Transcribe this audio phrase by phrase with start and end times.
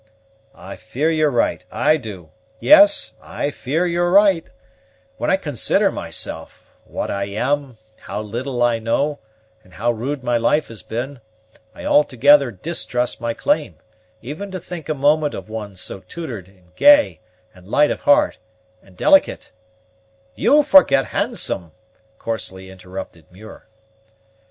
[0.55, 4.47] "I fear you're right, I do; yes, I fear you're right;
[5.17, 9.19] when I consider myself, what I am, how little I know,
[9.63, 11.21] and how rude my life has been,
[11.75, 13.75] I altogether distrust my claim,
[14.23, 17.21] even to think a moment of one so tutored, and gay,
[17.53, 18.39] and light of heart,
[18.81, 19.51] and delicate"
[20.43, 21.73] "You forget handsome,"
[22.17, 23.67] coarsely interrupted Muir.